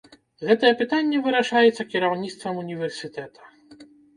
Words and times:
Гэтае 0.47 0.71
пытанне 0.79 1.19
вырашаецца 1.27 1.87
кіраўніцтвам 1.91 2.55
універсітэта. 2.65 3.41